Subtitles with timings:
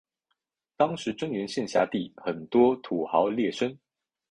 [0.77, 3.77] 当时真源县辖地很多土豪劣绅。